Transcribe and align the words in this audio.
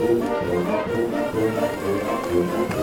Thank 0.00 0.24
you. 2.74 2.79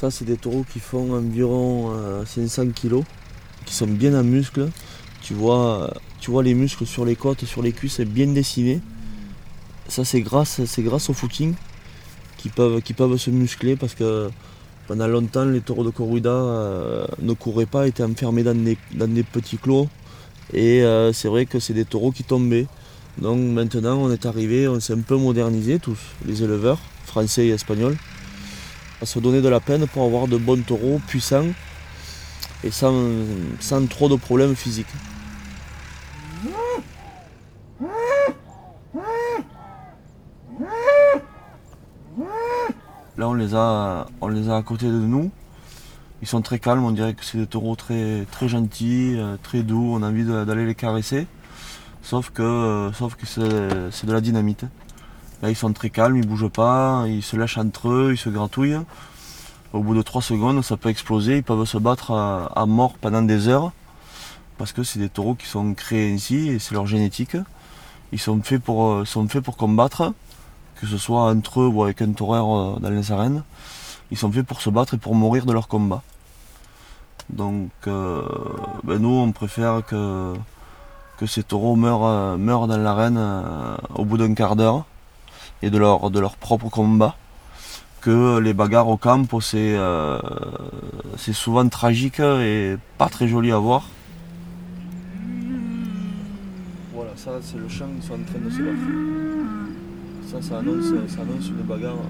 Ça, 0.00 0.10
c'est 0.10 0.24
des 0.24 0.38
taureaux 0.38 0.64
qui 0.72 0.80
font 0.80 1.12
environ 1.12 1.92
500 2.24 2.62
euh, 2.62 2.70
kg, 2.70 3.04
qui 3.66 3.74
sont 3.74 3.86
bien 3.86 4.18
en 4.18 4.24
muscles. 4.24 4.70
Tu 5.20 5.34
vois, 5.34 5.92
tu 6.20 6.30
vois 6.30 6.42
les 6.42 6.54
muscles 6.54 6.86
sur 6.86 7.04
les 7.04 7.16
côtes, 7.16 7.44
sur 7.44 7.60
les 7.60 7.72
cuisses 7.72 8.00
bien 8.00 8.28
dessinés. 8.28 8.80
Ça, 9.88 10.06
c'est 10.06 10.22
grâce, 10.22 10.58
grâce 10.78 11.10
au 11.10 11.12
footing 11.12 11.52
qui 12.38 12.48
peuvent, 12.48 12.80
qui 12.80 12.94
peuvent 12.94 13.18
se 13.18 13.28
muscler 13.28 13.76
parce 13.76 13.94
que 13.94 14.30
pendant 14.88 15.06
longtemps, 15.06 15.44
les 15.44 15.60
taureaux 15.60 15.84
de 15.84 15.90
corrida 15.90 16.30
euh, 16.30 17.06
ne 17.20 17.34
couraient 17.34 17.66
pas, 17.66 17.86
étaient 17.86 18.02
enfermés 18.02 18.42
dans 18.42 18.54
des, 18.54 18.78
dans 18.94 19.06
des 19.06 19.22
petits 19.22 19.58
clos. 19.58 19.86
Et 20.54 20.82
euh, 20.82 21.12
c'est 21.12 21.28
vrai 21.28 21.44
que 21.44 21.58
c'est 21.58 21.74
des 21.74 21.84
taureaux 21.84 22.10
qui 22.10 22.24
tombaient. 22.24 22.68
Donc 23.18 23.38
maintenant, 23.38 23.98
on 23.98 24.10
est 24.10 24.24
arrivé, 24.24 24.66
on 24.66 24.80
s'est 24.80 24.94
un 24.94 25.00
peu 25.00 25.18
modernisé 25.18 25.78
tous, 25.78 25.98
les 26.24 26.42
éleveurs, 26.42 26.78
français 27.04 27.48
et 27.48 27.50
espagnols 27.50 27.98
à 29.00 29.06
se 29.06 29.18
donner 29.18 29.40
de 29.40 29.48
la 29.48 29.60
peine 29.60 29.86
pour 29.86 30.04
avoir 30.04 30.28
de 30.28 30.36
bons 30.36 30.62
taureaux 30.62 31.00
puissants 31.06 31.46
et 32.62 32.70
sans, 32.70 32.94
sans 33.60 33.86
trop 33.86 34.08
de 34.08 34.16
problèmes 34.16 34.54
physiques. 34.54 34.86
Là 43.16 43.28
on 43.28 43.34
les 43.34 43.54
a 43.54 44.06
on 44.20 44.28
les 44.28 44.48
a 44.48 44.56
à 44.56 44.62
côté 44.62 44.86
de 44.86 44.92
nous. 44.92 45.30
Ils 46.22 46.28
sont 46.28 46.42
très 46.42 46.58
calmes, 46.58 46.84
on 46.84 46.90
dirait 46.90 47.14
que 47.14 47.24
c'est 47.24 47.38
des 47.38 47.46
taureaux 47.46 47.76
très, 47.76 48.26
très 48.30 48.46
gentils, 48.46 49.14
euh, 49.16 49.36
très 49.42 49.62
doux, 49.62 49.92
on 49.94 50.02
a 50.02 50.08
envie 50.08 50.24
d'aller 50.24 50.66
les 50.66 50.74
caresser. 50.74 51.26
Sauf 52.02 52.30
que, 52.30 52.90
sauf 52.94 53.14
que 53.14 53.26
c'est 53.26 54.06
de 54.06 54.12
la 54.12 54.20
dynamite. 54.20 54.64
Là, 55.42 55.48
ils 55.48 55.56
sont 55.56 55.72
très 55.72 55.88
calmes, 55.88 56.16
ils 56.16 56.26
bougent 56.26 56.50
pas, 56.50 57.04
ils 57.06 57.22
se 57.22 57.34
lâchent 57.34 57.56
entre 57.56 57.88
eux, 57.88 58.10
ils 58.12 58.18
se 58.18 58.28
gratouillent. 58.28 58.78
Au 59.72 59.80
bout 59.82 59.94
de 59.94 60.02
3 60.02 60.20
secondes, 60.20 60.62
ça 60.62 60.76
peut 60.76 60.90
exploser, 60.90 61.38
ils 61.38 61.42
peuvent 61.42 61.64
se 61.64 61.78
battre 61.78 62.12
à, 62.12 62.66
mort 62.66 62.94
pendant 63.00 63.22
des 63.22 63.48
heures. 63.48 63.72
Parce 64.58 64.72
que 64.72 64.82
c'est 64.82 64.98
des 64.98 65.08
taureaux 65.08 65.34
qui 65.34 65.46
sont 65.46 65.72
créés 65.72 66.12
ainsi 66.12 66.48
et 66.48 66.58
c'est 66.58 66.74
leur 66.74 66.86
génétique. 66.86 67.36
Ils 68.12 68.18
sont 68.18 68.42
faits 68.42 68.62
pour, 68.62 68.92
euh, 68.92 69.04
sont 69.06 69.26
faits 69.28 69.42
pour 69.42 69.56
combattre, 69.56 70.12
que 70.76 70.86
ce 70.86 70.98
soit 70.98 71.22
entre 71.22 71.62
eux 71.62 71.66
ou 71.68 71.82
avec 71.84 72.02
un 72.02 72.12
taureur 72.12 72.50
euh, 72.50 72.78
dans 72.78 72.90
les 72.90 73.10
arènes. 73.10 73.42
Ils 74.10 74.18
sont 74.18 74.30
faits 74.30 74.44
pour 74.44 74.60
se 74.60 74.68
battre 74.68 74.94
et 74.94 74.98
pour 74.98 75.14
mourir 75.14 75.46
de 75.46 75.52
leur 75.52 75.68
combat. 75.68 76.02
Donc 77.30 77.70
euh, 77.86 78.22
ben 78.82 78.98
nous 78.98 79.08
on 79.08 79.30
préfère 79.32 79.82
que, 79.86 80.34
que 81.16 81.26
ces 81.26 81.44
taureaux 81.44 81.76
meurent, 81.76 82.36
meurent 82.36 82.66
dans 82.66 82.76
l'arène 82.76 83.20
au 83.94 84.04
bout 84.04 84.18
d'un 84.18 84.34
quart 84.34 84.56
d'heure 84.56 84.84
et 85.62 85.70
de 85.70 85.78
leur, 85.78 86.10
de 86.10 86.20
leur 86.20 86.36
propre 86.36 86.68
combat 86.68 87.16
que 88.00 88.38
les 88.38 88.54
bagarres 88.54 88.88
au 88.88 88.96
camp, 88.96 89.26
euh, 89.54 90.18
c'est 91.16 91.32
souvent 91.32 91.68
tragique 91.68 92.20
et 92.20 92.76
pas 92.96 93.08
très 93.08 93.28
joli 93.28 93.52
à 93.52 93.58
voir. 93.58 93.88
Voilà, 96.94 97.10
ça 97.16 97.32
c'est 97.42 97.58
le 97.58 97.68
champ, 97.68 97.86
ils 97.94 98.02
sont 98.02 98.14
en 98.14 98.24
train 98.24 98.38
de 98.42 98.50
se 98.50 98.62
battre. 98.62 98.78
Ça, 100.26 100.40
ça 100.40 100.58
annonce, 100.58 100.86
ça 101.08 101.22
annonce 101.22 101.48
une 101.48 101.62
bagarre. 101.62 101.94
Là, 101.94 102.00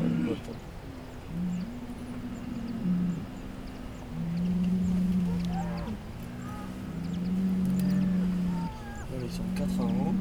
ils 9.24 9.32
sont 9.32 9.42
quatre 9.56 9.80
en 9.80 9.88
haut. 9.88 10.14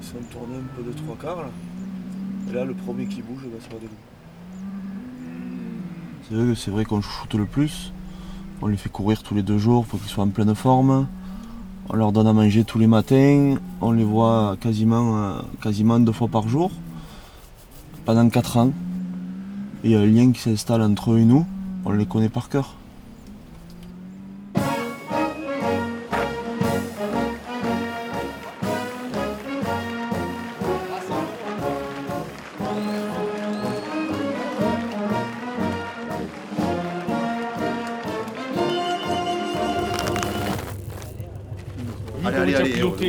Ils 0.00 0.06
sont 0.06 0.22
tournés 0.32 0.56
un 0.56 0.76
peu 0.76 0.82
de 0.82 0.92
trois 0.92 1.16
quarts 1.16 1.42
là. 1.42 1.50
Et 2.48 2.52
là, 2.52 2.64
le 2.64 2.74
premier 2.74 3.06
qui 3.06 3.22
bouge, 3.22 3.42
va 3.52 3.60
se 3.60 3.68
faire 3.68 3.78
des 3.78 3.88
c'est 6.56 6.72
vrai 6.72 6.84
qu'on 6.84 7.00
chouchoute 7.00 7.34
le 7.34 7.44
plus. 7.44 7.92
On 8.60 8.66
les 8.66 8.76
fait 8.76 8.88
courir 8.88 9.22
tous 9.22 9.34
les 9.34 9.42
deux 9.42 9.58
jours 9.58 9.86
pour 9.86 10.00
qu'ils 10.00 10.08
soient 10.08 10.24
en 10.24 10.28
pleine 10.28 10.54
forme. 10.56 11.06
On 11.88 11.94
leur 11.94 12.10
donne 12.10 12.26
à 12.26 12.32
manger 12.32 12.64
tous 12.64 12.80
les 12.80 12.88
matins. 12.88 13.54
On 13.80 13.92
les 13.92 14.02
voit 14.02 14.56
quasiment, 14.60 15.16
euh, 15.18 15.40
quasiment 15.62 16.00
deux 16.00 16.12
fois 16.12 16.26
par 16.26 16.48
jour. 16.48 16.72
Pendant 18.04 18.28
quatre 18.28 18.56
ans. 18.56 18.72
il 19.84 19.90
y 19.92 19.94
a 19.94 20.00
un 20.00 20.06
lien 20.06 20.32
qui 20.32 20.40
s'installe 20.40 20.82
entre 20.82 21.12
eux 21.12 21.18
et 21.20 21.24
nous. 21.24 21.46
On 21.84 21.92
les 21.92 22.06
connaît 22.06 22.28
par 22.28 22.48
cœur. 22.48 22.74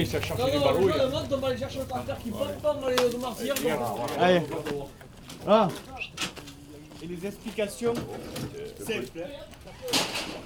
Ça 0.05 0.21
cherche 0.21 0.39
les 0.51 0.59
ballons. 0.59 0.89
on 1.31 1.37
va 1.37 1.47
aller 1.47 1.57
chercher 1.57 1.79
le 1.79 1.85
parterre 1.85 2.17
qui 2.23 2.29
pop, 2.29 2.47
on 2.63 2.81
va 2.81 2.87
aller 2.87 3.15
au 3.15 3.19
martyr. 3.19 3.53
Allez. 4.19 4.41
Ah. 5.47 5.67
Et 7.01 7.07
les 7.07 7.25
explications 7.25 7.93
simples. 8.85 9.25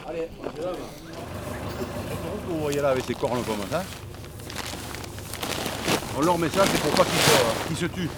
Allez, 0.08 0.28
Vous 2.48 2.60
voyez 2.60 2.82
là 2.82 2.90
avec 2.90 3.06
ses 3.06 3.14
cornes 3.14 3.44
comme 3.44 3.68
ça. 3.70 3.84
On 6.18 6.22
leur 6.22 6.38
met 6.38 6.50
ça, 6.50 6.66
c'est 6.66 6.82
pour 6.82 6.92
pas 6.92 7.06
qu'ils 7.06 7.78
se, 7.78 7.82
se 7.82 7.86
tuent. 7.86 8.10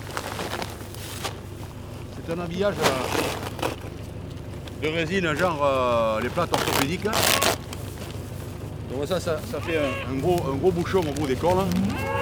C'est 2.25 2.33
un 2.33 2.39
habillage 2.39 2.73
euh, 2.81 4.81
de 4.81 4.87
résine, 4.87 5.35
genre 5.35 5.59
euh, 5.63 6.19
les 6.21 6.29
plates 6.29 6.51
orthopédiques. 6.53 7.05
Hein 8.91 9.05
ça, 9.05 9.19
ça, 9.19 9.37
fait 9.61 9.77
un, 9.77 10.17
gros, 10.19 10.39
un 10.51 10.69
bouchon 10.69 10.99
au 10.99 11.19
bout 11.19 11.27
des 11.27 11.35
cornes 11.35 11.67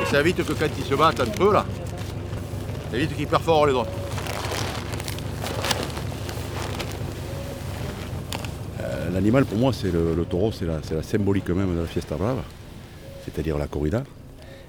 et 0.01 0.05
ça 0.05 0.19
évite 0.19 0.43
que 0.43 0.53
quand 0.53 0.67
ils 0.77 0.83
se 0.83 0.95
battent 0.95 1.19
entre 1.19 1.43
eux 1.43 1.53
là, 1.53 1.65
ça 2.89 2.97
évite 2.97 3.15
qu'ils 3.15 3.27
perforent 3.27 3.67
les 3.67 3.73
autres. 3.73 3.91
Euh, 8.81 9.09
l'animal 9.11 9.45
pour 9.45 9.57
moi 9.57 9.71
c'est 9.73 9.91
le, 9.91 10.25
taureau, 10.29 10.51
c'est 10.51 10.65
la, 10.65 10.79
la, 10.91 11.03
symbolique 11.03 11.49
même 11.49 11.75
de 11.75 11.81
la 11.81 11.87
fiesta 11.87 12.15
brava, 12.15 12.43
c'est-à-dire 13.25 13.57
la 13.57 13.67
corrida 13.67 14.03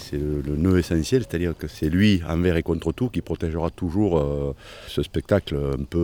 c'est 0.02 0.18
le, 0.18 0.56
nœud 0.56 0.78
essentiel, 0.78 1.22
c'est-à-dire 1.22 1.56
que 1.56 1.66
c'est 1.68 1.88
lui, 1.88 2.22
envers 2.28 2.56
et 2.56 2.62
contre 2.62 2.92
tout, 2.92 3.08
qui 3.08 3.20
protégera 3.20 3.70
toujours 3.70 4.18
euh, 4.18 4.54
ce 4.88 5.02
spectacle 5.02 5.56
un 5.56 5.84
peu 5.84 5.98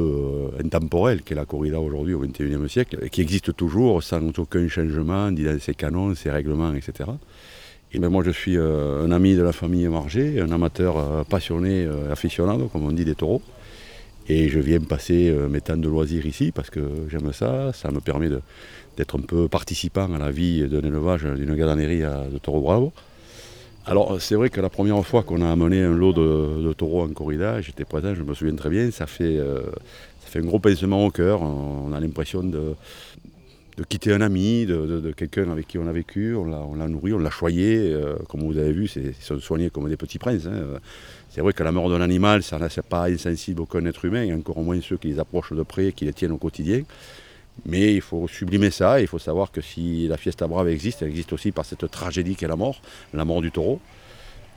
euh, 0.54 0.64
intemporel 0.64 1.22
qu'est 1.22 1.34
la 1.34 1.44
corrida 1.44 1.80
aujourd'hui 1.80 2.14
au 2.14 2.20
XXIe 2.20 2.68
siècle, 2.68 2.98
et 3.02 3.10
qui 3.10 3.20
existe 3.20 3.54
toujours 3.56 4.02
sans 4.02 4.26
aucun 4.38 4.66
changement, 4.68 5.30
ni 5.30 5.44
dans 5.44 5.58
ses 5.58 5.74
canons, 5.74 6.14
ses 6.14 6.30
règlements, 6.30 6.72
etc. 6.74 7.10
Et 7.92 7.98
ben 7.98 8.10
moi 8.10 8.22
je 8.24 8.30
suis 8.30 8.56
euh, 8.56 9.04
un 9.04 9.10
ami 9.10 9.34
de 9.34 9.42
la 9.42 9.52
famille 9.52 9.86
Margé, 9.88 10.40
un 10.40 10.52
amateur 10.52 11.24
passionné, 11.26 11.88
aficionado, 12.10 12.68
comme 12.68 12.84
on 12.84 12.92
dit, 12.92 13.04
des 13.04 13.14
taureaux. 13.14 13.42
Et 14.30 14.50
je 14.50 14.60
viens 14.60 14.80
passer 14.80 15.34
mes 15.48 15.62
temps 15.62 15.78
de 15.78 15.88
loisirs 15.88 16.26
ici 16.26 16.52
parce 16.52 16.68
que 16.68 16.80
j'aime 17.08 17.32
ça, 17.32 17.72
ça 17.72 17.90
me 17.90 18.00
permet 18.00 18.28
d'être 18.98 19.18
un 19.18 19.22
peu 19.22 19.48
participant 19.48 20.12
à 20.12 20.18
la 20.18 20.30
vie 20.30 20.68
d'un 20.68 20.82
élevage, 20.82 21.24
d'une 21.24 21.54
gadanerie 21.54 22.00
de 22.00 22.36
taureaux 22.36 22.60
bravos. 22.60 22.92
Alors 23.88 24.20
c'est 24.20 24.34
vrai 24.34 24.50
que 24.50 24.60
la 24.60 24.68
première 24.68 25.02
fois 25.02 25.22
qu'on 25.22 25.40
a 25.40 25.50
amené 25.50 25.82
un 25.82 25.94
lot 25.94 26.12
de, 26.12 26.74
taureaux 26.74 27.04
en 27.04 27.08
corrida, 27.08 27.62
j'étais 27.62 27.86
présent, 27.86 28.14
je 28.14 28.22
me 28.22 28.34
souviens 28.34 28.54
très 28.54 28.68
bien, 28.68 28.90
ça 28.90 29.06
fait, 29.06 29.38
euh, 29.38 29.62
un 30.34 30.40
gros 30.40 30.58
pincement 30.58 31.06
au 31.06 31.10
cœur. 31.10 31.40
On 31.40 31.90
a 31.94 31.98
l'impression 31.98 32.42
de, 32.42 32.74
quitter 33.88 34.12
un 34.12 34.20
ami, 34.20 34.66
de, 34.66 35.10
quelqu'un 35.16 35.50
avec 35.50 35.68
qui 35.68 35.78
on 35.78 35.86
a 35.86 35.92
vécu, 35.92 36.34
on 36.34 36.74
l'a 36.74 36.86
nourri, 36.86 37.14
on 37.14 37.18
l'a 37.18 37.30
choyé. 37.30 37.78
Euh, 37.78 38.16
comme 38.28 38.42
vous 38.42 38.58
avez 38.58 38.72
vu, 38.72 38.90
ils 38.94 39.14
sont 39.14 39.40
soignés 39.40 39.70
comme 39.70 39.88
des 39.88 39.96
petits 39.96 40.18
princes. 40.18 40.44
Hein. 40.44 40.78
C'est 41.30 41.40
vrai 41.40 41.54
que 41.54 41.62
la 41.62 41.72
mort 41.72 41.88
d'un 41.88 42.02
animal, 42.02 42.42
ça 42.42 42.58
n'est 42.58 42.68
pas 42.86 43.08
insensible 43.08 43.62
aucun 43.62 43.86
être 43.86 44.04
humain, 44.04 44.22
et 44.22 44.34
encore 44.34 44.60
moins 44.60 44.78
ceux 44.82 44.98
qui 44.98 45.08
les 45.08 45.18
approchent 45.18 45.54
de 45.54 45.62
près, 45.62 45.92
qui 45.92 46.04
les 46.04 46.12
tiennent 46.12 46.32
au 46.32 46.36
quotidien. 46.36 46.82
Mais 47.66 47.94
il 47.94 48.00
faut 48.00 48.28
sublimer 48.28 48.70
ça, 48.70 49.00
il 49.00 49.06
faut 49.06 49.18
savoir 49.18 49.50
que 49.50 49.60
si 49.60 50.08
la 50.08 50.16
Fiesta 50.16 50.46
Brave 50.46 50.68
existe, 50.68 51.02
elle 51.02 51.08
existe 51.08 51.32
aussi 51.32 51.52
par 51.52 51.64
cette 51.64 51.90
tragédie 51.90 52.36
qu'est 52.36 52.48
la 52.48 52.56
mort, 52.56 52.80
la 53.12 53.24
mort 53.24 53.40
du 53.40 53.50
taureau. 53.50 53.80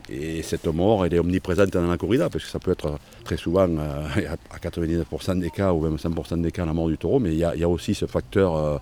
Et 0.10 0.42
cette 0.42 0.68
mort, 0.68 1.06
elle 1.06 1.14
est 1.14 1.20
omniprésente 1.20 1.70
dans 1.70 1.88
la 1.88 1.98
corrida, 1.98 2.30
parce 2.30 2.44
que 2.44 2.50
ça 2.50 2.60
peut 2.60 2.72
être 2.72 3.00
très 3.24 3.38
souvent, 3.38 3.68
euh, 3.70 4.06
à 4.52 4.58
99% 4.58 5.40
des 5.40 5.50
cas, 5.50 5.74
ou 5.74 5.82
même 5.82 5.96
100% 5.96 6.42
des 6.42 6.52
cas, 6.52 6.66
la 6.66 6.74
mort 6.74 6.90
du 6.90 6.98
taureau, 6.98 7.20
mais 7.20 7.32
il 7.32 7.38
y 7.38 7.44
a, 7.44 7.70
aussi 7.70 7.94
ce 7.94 8.06
facteur 8.06 8.56
euh, 8.56 8.78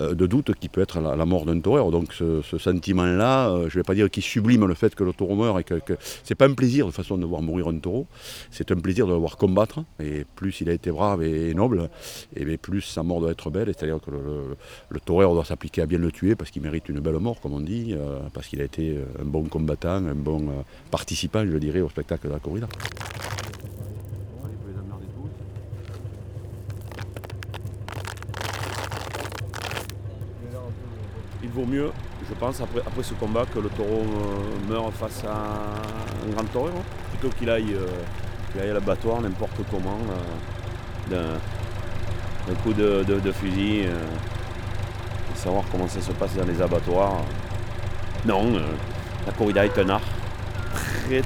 euh, 0.00 0.14
de 0.14 0.26
doute 0.26 0.52
qui 0.58 0.68
peut 0.68 0.80
être 0.80 1.00
la, 1.00 1.24
mort 1.24 1.44
d'un 1.44 1.60
taureau. 1.60 1.90
Donc 1.90 2.12
ce, 2.12 2.42
sentiment-là, 2.58 3.54
je 3.68 3.76
ne 3.76 3.80
vais 3.80 3.82
pas 3.82 3.94
dire 3.94 4.10
qu'il 4.10 4.22
sublime 4.22 4.66
le 4.66 4.74
fait 4.74 4.94
que 4.94 5.04
le 5.04 5.12
taureau 5.12 5.36
meurt, 5.36 5.60
et 5.60 5.64
que, 5.64 5.74
que 5.74 5.94
c'est 6.24 6.34
pas 6.34 6.46
un 6.46 6.54
plaisir 6.54 6.86
de 6.86 6.90
façon 6.92 7.18
de 7.18 7.26
voir 7.26 7.42
mourir 7.42 7.68
un 7.68 7.78
taureau, 7.78 8.06
c'est 8.50 8.70
un 8.72 8.76
plaisir 8.76 9.06
de 9.06 9.12
le 9.12 9.18
voir 9.18 9.36
combattre, 9.36 9.84
et 10.00 10.24
plus 10.36 10.60
il 10.60 10.70
a 10.70 10.72
été 10.72 10.90
brave 10.90 11.22
et, 11.22 11.54
noble, 11.54 11.88
et 12.34 12.56
plus 12.56 12.80
sa 12.80 13.02
mort 13.02 13.20
doit 13.20 13.32
être 13.32 13.50
belle, 13.50 13.72
c'est-à-dire 13.76 14.00
que 14.04 14.10
le, 14.10 14.56
le, 14.88 15.00
taureau 15.00 15.34
doit 15.34 15.44
s'appliquer 15.44 15.82
à 15.82 15.86
bien 15.86 15.98
le 15.98 16.10
tuer, 16.10 16.34
parce 16.34 16.50
qu'il 16.50 16.62
mérite 16.62 16.88
une 16.88 17.00
belle 17.00 17.18
mort, 17.18 17.40
comme 17.40 17.52
on 17.52 17.60
dit, 17.60 17.94
parce 18.32 18.48
qu'il 18.48 18.60
a 18.60 18.64
été 18.64 18.96
un 19.20 19.24
bon 19.24 19.44
combattant, 19.44 20.04
un 20.06 20.14
bon 20.14 20.45
participant, 20.90 21.44
je 21.46 21.56
dirais, 21.58 21.80
au 21.80 21.88
spectacle 21.88 22.28
de 22.28 22.32
la 22.32 22.38
corrida. 22.38 22.68
Il 31.42 31.50
vaut 31.50 31.66
mieux, 31.66 31.90
je 32.28 32.34
pense, 32.34 32.60
après, 32.60 32.80
après 32.80 33.02
ce 33.02 33.14
combat, 33.14 33.44
que 33.46 33.60
le 33.60 33.68
taureau 33.68 34.02
euh, 34.02 34.68
meure 34.68 34.92
face 34.92 35.22
à 35.24 36.26
un 36.26 36.32
grand 36.32 36.44
taureau, 36.52 36.68
hein. 36.68 36.82
plutôt 37.10 37.34
qu'il 37.36 37.48
aille, 37.48 37.74
euh, 37.74 38.60
aille 38.60 38.70
à 38.70 38.74
l'abattoir 38.74 39.20
n'importe 39.20 39.60
comment, 39.70 39.98
euh, 41.12 41.36
d'un 42.48 42.54
coup 42.62 42.72
de, 42.72 43.32
fusil, 43.32 43.82
et 43.82 43.88
savoir 45.36 45.64
comment 45.70 45.86
ça 45.86 46.00
se 46.00 46.12
passe 46.12 46.34
dans 46.34 46.44
les 46.44 46.60
abattoirs. 46.60 47.20
Non, 48.24 48.54
la 49.24 49.32
corrida 49.32 49.64
est 49.64 49.78
un 49.78 49.88
art 49.90 50.15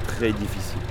très 0.06 0.32
difficile. 0.32 0.89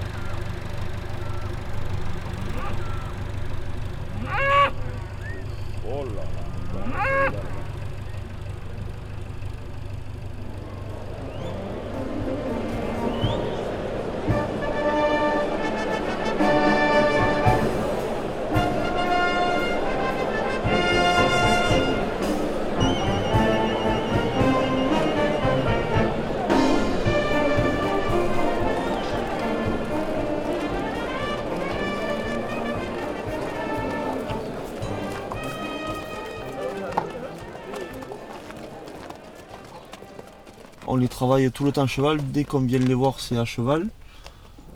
On 40.89 40.95
les 40.95 41.07
travaille 41.07 41.50
tout 41.51 41.63
le 41.63 41.71
temps 41.71 41.83
à 41.83 41.88
cheval. 41.88 42.19
Dès 42.33 42.44
qu'on 42.44 42.62
vient 42.62 42.80
les 42.80 42.95
voir, 42.95 43.19
c'est 43.19 43.38
à 43.38 43.45
cheval. 43.45 43.88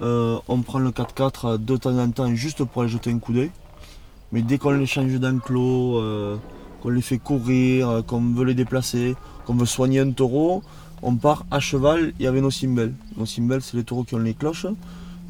Euh, 0.03 0.37
on 0.47 0.61
prend 0.61 0.77
le 0.77 0.91
4x4 0.91 1.57
de 1.57 1.75
temps 1.75 1.97
en 1.97 2.09
temps 2.11 2.33
juste 2.35 2.63
pour 2.63 2.83
aller 2.83 2.91
jeter 2.91 3.11
un 3.11 3.17
coup 3.17 3.33
d'œil. 3.33 3.49
Mais 4.31 4.43
dès 4.43 4.59
qu'on 4.59 4.71
les 4.71 4.85
change 4.85 5.19
d'enclos, 5.19 5.97
euh, 5.97 6.37
qu'on 6.81 6.89
les 6.89 7.01
fait 7.01 7.17
courir, 7.17 7.89
euh, 7.89 8.01
qu'on 8.03 8.21
veut 8.21 8.45
les 8.45 8.53
déplacer, 8.53 9.15
qu'on 9.45 9.55
veut 9.55 9.65
soigner 9.65 10.01
un 10.01 10.11
taureau, 10.11 10.61
on 11.01 11.15
part 11.15 11.45
à 11.49 11.59
cheval 11.59 12.13
et 12.19 12.27
avec 12.27 12.43
nos 12.43 12.51
cymbales. 12.51 12.93
Nos 13.17 13.25
cymbales, 13.25 13.63
c'est 13.63 13.75
les 13.75 13.83
taureaux 13.83 14.03
qui 14.03 14.13
ont 14.13 14.19
les 14.19 14.35
cloches, 14.35 14.67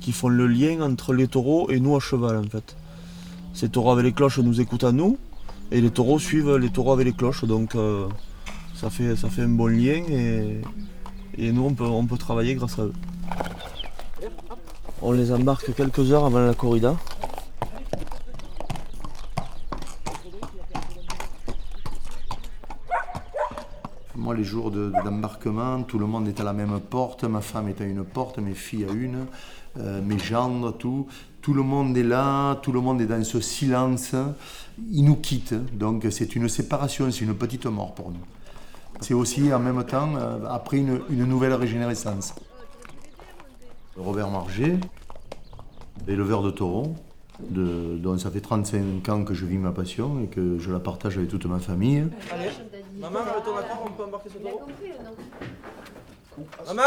qui 0.02 0.12
font 0.12 0.28
le 0.28 0.48
lien 0.48 0.82
entre 0.82 1.14
les 1.14 1.30
taureaux 1.30 1.70
et 1.70 1.80
nous 1.80 1.96
à 1.96 2.02
cheval 2.02 2.38
en 2.38 2.44
fait. 2.50 2.76
Ces 3.54 3.70
taureaux 3.70 3.92
avec 3.92 4.04
les 4.04 4.12
cloches 4.12 4.40
nous 4.40 4.60
écoutent 4.60 4.84
à 4.84 4.92
nous, 4.92 5.18
et 5.72 5.80
les 5.80 5.92
taureaux 5.92 6.20
suivent 6.20 6.58
les 6.58 6.70
taureaux 6.70 6.92
avec 6.92 7.06
les 7.06 7.14
cloches. 7.14 7.46
Donc 7.46 7.76
ça 8.84 8.90
fait, 8.90 9.16
ça 9.16 9.30
fait 9.30 9.44
un 9.44 9.48
bon 9.48 9.68
lien 9.68 10.04
et, 11.38 11.52
nous 11.54 11.64
on 11.64 11.74
peut, 11.74 11.86
on 11.86 12.06
peut 12.06 12.18
travailler 12.18 12.54
grâce 12.56 12.78
à 12.80 12.84
eux. 12.84 12.94
On 15.02 15.14
les 15.14 15.32
embarque 15.32 15.74
quelques 15.74 16.12
heures 16.12 16.26
avant 16.26 16.42
la 16.42 16.54
corrida. 16.54 16.98
Moi, 24.16 24.36
les 24.36 24.44
jours 24.44 24.70
d'embarquement, 24.70 25.84
tout 25.84 25.98
le 25.98 26.06
monde 26.06 26.28
est 26.28 26.40
à 26.42 26.44
la 26.44 26.54
même 26.54 26.80
porte. 26.82 27.24
Ma 27.24 27.40
femme 27.40 27.70
est 27.70 27.80
à 27.80 27.86
une 27.86 28.04
porte, 28.04 28.40
mes 28.40 28.54
filles 28.54 28.86
à 28.90 28.92
une, 28.92 29.28
euh, 29.78 30.02
mes 30.02 30.20
gendres, 30.20 30.78
tout. 30.78 31.08
Tout 31.42 31.54
le 31.54 31.64
monde 31.64 31.96
est 31.98 32.04
là, 32.04 32.56
tout 32.56 32.74
le 32.74 32.82
monde 32.82 33.00
est 33.02 33.06
dans 33.06 33.24
ce 33.24 33.40
silence. 33.40 34.14
Ils 34.92 35.04
nous 35.06 35.18
quittent. 35.18 35.56
Donc, 35.78 36.06
c'est 36.10 36.36
une 36.36 36.50
séparation, 36.50 37.10
c'est 37.12 37.24
une 37.26 37.36
petite 37.36 37.66
mort 37.66 37.96
pour 37.96 38.12
nous. 38.12 38.43
C'est 39.04 39.14
aussi 39.14 39.54
en 39.54 39.60
même 39.60 39.84
temps, 39.84 40.16
euh, 40.16 40.38
après 40.50 40.78
une, 40.78 41.02
nouvelle 41.10 41.54
régénérescence. 41.54 42.34
Robert 43.98 44.30
Marger, 44.30 44.78
éleveur 46.08 46.42
de 46.42 46.52
taureaux, 46.52 46.96
de, 47.42 47.98
dont 47.98 48.18
ça 48.18 48.32
fait 48.32 48.40
35 48.40 49.10
ans 49.10 49.26
que 49.26 49.34
je 49.34 49.46
vis 49.46 49.58
ma 49.58 49.74
passion 49.74 50.22
et 50.24 50.28
que 50.28 50.58
je 50.58 50.72
la 50.72 50.80
partage 50.80 51.18
avec 51.18 51.30
toute 51.30 51.46
ma 51.48 51.60
famille. 51.60 52.08
Allez, 52.32 52.52
maman, 52.98 53.20
ton 53.44 53.58
accord, 53.58 53.84
on 53.86 53.92
peut 53.92 54.04
embarquer 54.06 54.30
ce 54.30 54.38
taureau 54.38 54.62
Maman 56.66 56.82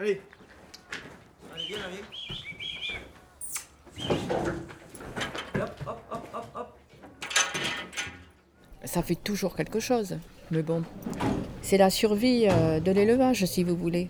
Allez. 0.00 0.20
Allez, 1.52 1.64
viens, 1.66 1.78
viens. 1.90 2.04
Hop, 5.60 5.70
hop, 5.88 6.00
hop, 6.12 6.28
hop, 6.34 6.46
hop. 6.54 6.78
Ça 8.84 8.97
toujours 9.16 9.56
quelque 9.56 9.80
chose. 9.80 10.16
Mais 10.50 10.62
bon, 10.62 10.82
c'est 11.62 11.76
la 11.76 11.90
survie 11.90 12.46
euh, 12.48 12.80
de 12.80 12.90
l'élevage, 12.90 13.44
si 13.44 13.64
vous 13.64 13.76
voulez. 13.76 14.08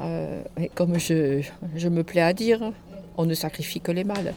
Euh, 0.00 0.42
et 0.60 0.68
comme 0.68 0.98
je 0.98 1.88
me 1.88 2.02
plais 2.02 2.20
à 2.20 2.32
dire, 2.32 2.72
on 3.16 3.24
ne 3.24 3.34
sacrifie 3.34 3.80
que 3.80 3.92
les 3.92 4.04
mâles. 4.04 4.34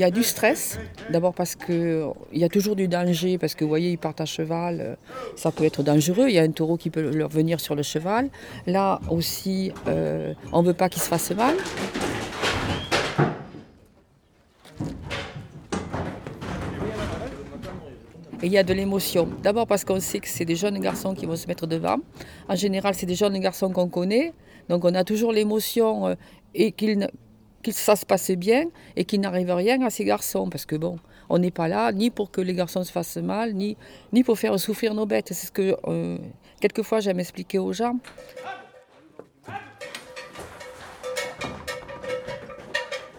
Il 0.00 0.04
y 0.04 0.06
a 0.06 0.10
du 0.10 0.22
stress, 0.22 0.78
d'abord 1.10 1.34
parce 1.34 1.54
qu'il 1.54 2.10
y 2.32 2.42
a 2.42 2.48
toujours 2.48 2.74
du 2.74 2.88
danger, 2.88 3.36
parce 3.36 3.54
que 3.54 3.64
vous 3.64 3.68
voyez, 3.68 3.90
ils 3.90 3.98
partent 3.98 4.22
à 4.22 4.24
cheval, 4.24 4.80
euh, 4.80 4.94
ça 5.36 5.50
peut 5.52 5.64
être 5.64 5.82
dangereux, 5.82 6.30
il 6.30 6.34
y 6.34 6.38
a 6.38 6.42
un 6.42 6.50
taureau 6.52 6.78
qui 6.78 6.88
peut 6.88 7.10
leur 7.10 7.28
venir 7.28 7.60
sur 7.60 7.74
le 7.74 7.82
cheval. 7.82 8.30
Là 8.66 8.98
aussi, 9.10 9.72
euh, 9.88 10.32
on 10.52 10.62
ne 10.62 10.68
veut 10.68 10.72
pas 10.72 10.88
qu'il 10.88 11.02
se 11.02 11.08
fasse 11.08 11.32
mal. 11.32 11.54
Et 18.42 18.46
il 18.46 18.52
y 18.52 18.56
a 18.56 18.62
de 18.62 18.72
l'émotion. 18.72 19.28
D'abord 19.42 19.66
parce 19.66 19.84
qu'on 19.84 20.00
sait 20.00 20.20
que 20.20 20.28
c'est 20.28 20.46
des 20.46 20.56
jeunes 20.56 20.78
garçons 20.78 21.14
qui 21.14 21.26
vont 21.26 21.36
se 21.36 21.46
mettre 21.46 21.66
devant. 21.66 21.98
En 22.48 22.54
général, 22.54 22.94
c'est 22.94 23.04
des 23.04 23.16
jeunes 23.16 23.38
garçons 23.38 23.68
qu'on 23.68 23.90
connaît. 23.90 24.32
Donc 24.70 24.86
on 24.86 24.94
a 24.94 25.04
toujours 25.04 25.30
l'émotion 25.30 26.06
euh, 26.06 26.14
et 26.54 26.72
qu'ils 26.72 27.06
que 27.62 27.72
ça 27.72 27.96
se 27.96 28.06
passait 28.06 28.36
bien 28.36 28.66
et 28.96 29.04
qu'il 29.04 29.20
n'arrive 29.20 29.52
rien 29.52 29.80
à 29.82 29.90
ces 29.90 30.04
garçons. 30.04 30.48
Parce 30.48 30.66
que 30.66 30.76
bon, 30.76 30.96
on 31.28 31.38
n'est 31.38 31.50
pas 31.50 31.68
là 31.68 31.92
ni 31.92 32.10
pour 32.10 32.30
que 32.30 32.40
les 32.40 32.54
garçons 32.54 32.84
se 32.84 32.92
fassent 32.92 33.16
mal, 33.16 33.54
ni, 33.54 33.76
pour 34.24 34.38
faire 34.38 34.58
souffrir 34.58 34.94
nos 34.94 35.06
bêtes. 35.06 35.28
C'est 35.28 35.46
ce 35.46 35.52
que 35.52 35.76
euh, 35.86 36.18
quelquefois 36.60 37.00
j'aime 37.00 37.20
expliquer 37.20 37.58
aux 37.58 37.72
gens. 37.72 37.96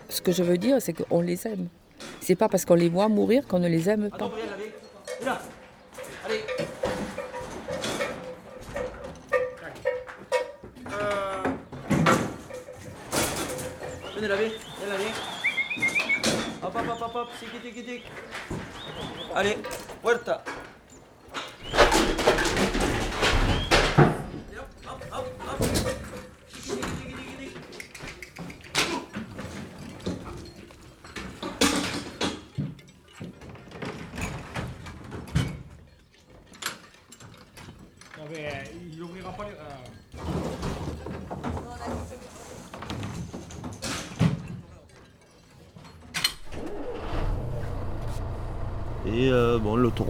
Ce 0.09 0.21
que 0.21 0.31
je 0.31 0.43
veux 0.43 0.57
dire, 0.57 0.81
c'est 0.81 0.93
qu'on 0.93 1.21
les 1.21 1.47
aime. 1.47 1.67
C'est 2.19 2.35
pas 2.35 2.49
parce 2.49 2.65
qu'on 2.65 2.75
les 2.75 2.89
voit 2.89 3.07
mourir 3.07 3.47
qu'on 3.47 3.59
ne 3.59 3.67
les 3.67 3.89
aime 3.89 4.09
pas. 4.09 4.31
Venez 14.21 14.35
laver, 14.35 14.49
viens 14.77 14.87
laver. 14.87 15.11
Hop, 16.61 16.75
hop, 16.75 16.87
hop, 16.89 17.01
hop, 17.01 17.15
hop, 17.15 17.29
tiki, 17.39 17.57
tiki, 17.57 17.83
tiki. 17.83 18.03
Allez, 19.33 19.57
puerta. 19.99 20.43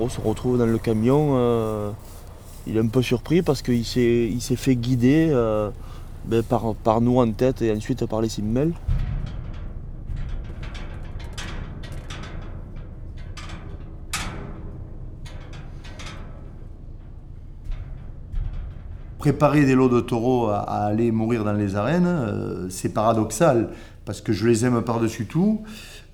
Se 0.10 0.22
retrouve 0.22 0.58
dans 0.58 0.66
le 0.66 0.78
camion. 0.78 1.34
euh, 1.36 1.92
il 2.68 2.78
est 2.78 2.80
un 2.80 2.88
peu 2.88 3.02
surpris 3.02 3.42
parce 3.42 3.62
qu'il 3.62 3.86
s'est, 3.86 4.32
fait 4.56 4.76
guider 4.76 5.30
euh, 5.32 5.70
ben, 6.26 6.44
par, 6.44 6.76
par 6.76 7.02
nous 7.02 7.20
en 7.20 7.32
tête 7.32 7.62
et 7.62 7.72
ensuite 7.72 8.06
par 8.06 8.22
les 8.22 8.30
simmels. 8.30 8.74
Préparer 19.18 19.66
des 19.66 19.76
lots 19.76 19.90
de 19.90 20.00
taureaux 20.02 20.50
à, 20.50 20.60
à 20.60 20.86
aller 20.86 21.12
mourir 21.12 21.44
dans 21.44 21.54
les 21.54 21.76
arènes, 21.76 22.08
euh, 22.08 22.70
c'est 22.70 22.90
paradoxal, 22.90 23.70
parce 24.04 24.20
que 24.20 24.34
je 24.34 24.48
les 24.48 24.66
aime 24.66 24.82
par-dessus 24.82 25.28
tout. 25.28 25.62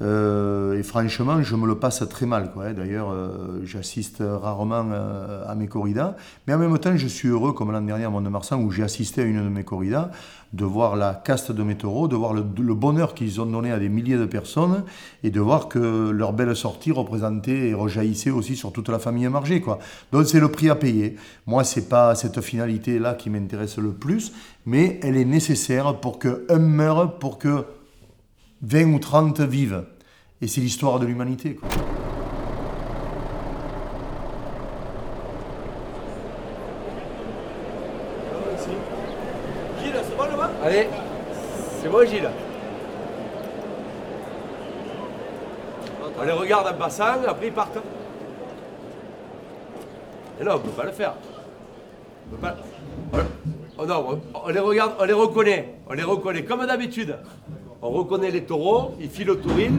Euh, 0.01 0.77
et 0.77 0.83
franchement, 0.83 1.41
je 1.41 1.55
me 1.55 1.65
le 1.65 1.75
passe 1.75 2.03
très 2.09 2.25
mal. 2.25 2.51
quoi, 2.51 2.65
hein. 2.65 2.73
D'ailleurs, 2.73 3.11
euh, 3.11 3.61
j'assiste 3.63 4.21
rarement 4.21 4.85
euh, 4.91 5.43
à 5.47 5.55
mes 5.55 5.67
corridas. 5.67 6.15
Mais 6.45 6.53
en 6.53 6.59
même 6.59 6.77
temps, 6.77 6.95
je 6.95 7.07
suis 7.07 7.29
heureux, 7.29 7.53
comme 7.53 7.71
l'an 7.71 7.81
dernier 7.81 8.05
à 8.05 8.09
Mont-de-Marsan, 8.09 8.61
où 8.61 8.71
j'ai 8.71 8.83
assisté 8.83 9.21
à 9.21 9.25
une 9.25 9.43
de 9.43 9.49
mes 9.49 9.63
corridas, 9.63 10.11
de 10.53 10.65
voir 10.65 10.95
la 10.95 11.13
caste 11.13 11.51
de 11.51 11.63
mes 11.63 11.75
taureaux, 11.75 12.07
de 12.07 12.15
voir 12.15 12.33
le, 12.33 12.41
bonheur 12.43 13.15
qu'ils 13.15 13.41
ont 13.41 13.45
donné 13.45 13.71
à 13.71 13.79
des 13.79 13.89
milliers 13.89 14.17
de 14.17 14.25
personnes, 14.25 14.83
et 15.23 15.31
de 15.31 15.41
voir 15.41 15.67
que 15.67 16.09
leur 16.09 16.31
belle 16.31 16.55
sortie 16.55 16.91
représentait 16.91 17.69
et 17.69 17.73
rejaillissait 17.73 18.29
aussi 18.29 18.55
sur 18.55 18.71
toute 18.71 18.89
la 18.89 18.99
famille 18.99 19.27
Margé. 19.27 19.61
Quoi. 19.61 19.79
Donc 20.11 20.27
c'est 20.27 20.39
le 20.39 20.49
prix 20.49 20.69
à 20.69 20.75
payer. 20.75 21.15
Moi, 21.47 21.63
c'est 21.63 21.89
pas 21.89 22.15
cette 22.15 22.39
finalité-là 22.39 23.15
qui 23.15 23.29
m'intéresse 23.29 23.77
le 23.77 23.91
plus, 23.91 24.31
mais 24.65 24.99
elle 25.03 25.17
est 25.17 25.25
nécessaire 25.25 25.99
pour 25.99 26.19
que 26.19 26.45
un 26.49 26.59
meure, 26.59 27.17
pour 27.17 27.39
que 27.39 27.65
20 28.61 28.93
ou 28.93 28.99
30 28.99 29.41
vivent. 29.41 29.85
Et 30.41 30.47
c'est 30.47 30.61
l'histoire 30.61 30.99
de 30.99 31.05
l'humanité. 31.05 31.59
Gilles, 39.81 39.93
c'est 40.03 40.17
bon 40.17 40.23
là-bas? 40.25 40.49
Allez, 40.63 40.87
c'est 41.81 41.89
bon 41.89 42.05
Gilles? 42.05 42.29
On 46.19 46.23
les 46.23 46.31
regarde 46.31 46.67
en 46.67 46.77
passant, 46.77 47.23
après 47.27 47.47
ils 47.47 47.53
partent. 47.53 47.77
Et 50.39 50.43
là, 50.43 50.55
on 50.55 50.57
ne 50.57 50.63
peut 50.63 50.69
pas 50.69 50.83
le 50.85 50.91
faire. 50.91 51.13
On 52.31 52.35
peut 52.35 52.41
pas... 52.41 52.55
Oh 53.79 53.85
non, 53.85 54.05
on- 54.33 54.39
on 54.45 54.49
les 54.49 54.59
regarde, 54.59 54.93
on 54.99 55.03
les 55.05 55.13
reconnaît. 55.13 55.75
On 55.87 55.93
les 55.93 56.03
reconnaît, 56.03 56.43
comme 56.43 56.65
d'habitude. 56.65 57.15
On 57.81 57.89
reconnaît 57.91 58.31
les 58.31 58.43
taureaux, 58.43 58.95
ils 58.99 59.09
filent 59.09 59.29
au 59.31 59.35
touril. 59.35 59.71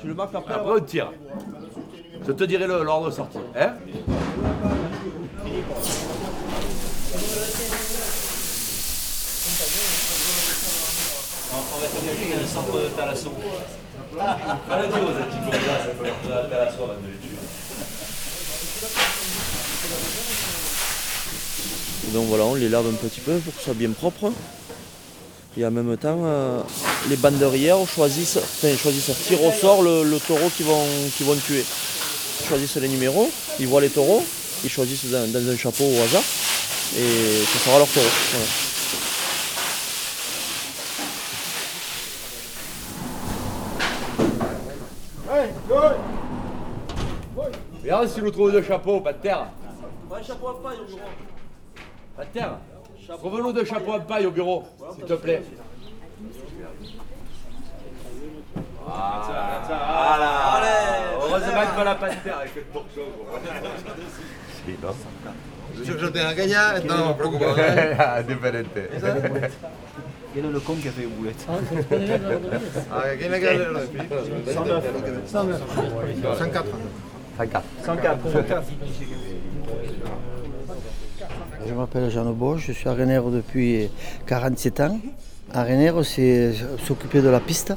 Tu 0.00 0.06
le 0.06 0.14
marques 0.14 0.34
après 0.34 0.54
Après, 0.54 0.72
on 0.72 0.80
tire. 0.80 1.12
Je 2.26 2.32
te 2.32 2.44
dirai 2.44 2.66
le- 2.66 2.82
l'ordre 2.82 3.06
de 3.06 3.14
sortie. 3.14 3.38
Hein 3.58 3.74
Donc 22.12 22.26
voilà, 22.26 22.44
on 22.44 22.54
les 22.54 22.68
lave 22.68 22.86
un 22.86 22.92
petit 22.94 23.20
peu 23.20 23.38
pour 23.38 23.52
que 23.52 23.58
ce 23.58 23.64
soit 23.66 23.74
bien 23.74 23.90
propre. 23.90 24.30
Et 25.56 25.64
en 25.66 25.70
même 25.70 25.96
temps, 25.96 26.18
euh, 26.24 26.60
les 27.08 27.16
banderières 27.16 27.86
choisissent, 27.86 28.38
enfin, 28.38 28.76
choisissent, 28.76 29.10
tirent 29.26 29.42
au 29.44 29.52
sort 29.52 29.82
le, 29.82 30.04
le 30.04 30.18
taureau 30.18 30.48
qu'ils 30.56 30.66
vont, 30.66 30.86
qu'ils 31.16 31.26
vont 31.26 31.36
tuer. 31.36 31.64
Ils 32.40 32.46
choisissent 32.46 32.76
les 32.76 32.88
numéros, 32.88 33.30
ils 33.60 33.66
voient 33.66 33.80
les 33.80 33.90
taureaux, 33.90 34.24
ils 34.64 34.70
choisissent 34.70 35.10
dans, 35.10 35.30
dans 35.30 35.48
un 35.48 35.56
chapeau 35.56 35.84
au 35.84 36.02
hasard, 36.02 36.22
et 36.96 37.44
ça 37.52 37.58
sera 37.58 37.78
leur 37.78 37.88
taureau. 37.88 38.06
Voilà. 45.68 45.96
Regarde 47.82 48.08
si 48.08 48.22
nous 48.22 48.30
trouvons 48.30 48.50
deux 48.50 48.62
chapeaux, 48.62 49.00
pas 49.00 49.12
de 49.12 49.18
terre. 49.18 49.46
Pas 52.16 52.24
de 52.24 52.28
terre. 52.32 52.58
Trouve-nous 53.18 53.52
deux 53.52 53.64
chapeaux 53.64 53.92
en 53.92 54.00
paille 54.00 54.24
au 54.26 54.30
bureau, 54.30 54.64
s'il 54.94 55.04
te 55.04 55.12
plaît. 55.14 55.42
Voilà. 58.86 60.32
Heureusement 61.16 61.66
qu'on 61.76 61.84
n'a 61.84 61.94
pas 61.94 62.10
de 62.10 62.14
terre 62.16 62.38
avec 62.38 62.54
le. 62.54 62.62
Yo 65.86 65.94
tengo 65.94 66.08
est 70.36 70.52
le 70.52 70.60
con 70.60 70.74
qui 70.74 70.88
a 70.88 70.90
fait 70.90 71.04
une 71.04 71.10
boulette 71.10 71.46
A 71.48 72.98
ver, 73.00 73.18
¿quién 73.18 73.30
le 73.30 73.38
queda 73.38 73.52
el 73.52 73.74
de 73.74 73.80
Philippe 73.86 74.14
104. 75.28 76.64
104. 77.84 78.18
Je 81.66 81.74
m'appelle 81.74 82.10
Jean 82.10 82.32
Beau, 82.32 82.56
je 82.56 82.72
suis 82.72 82.88
à 82.88 82.94
Rennes 82.94 83.22
depuis 83.30 83.90
47 84.26 84.80
ans. 84.80 84.98
À 85.56 85.64
c'est 86.02 86.52
s'occuper 86.84 87.22
de 87.22 87.28
la 87.28 87.38
piste. 87.38 87.72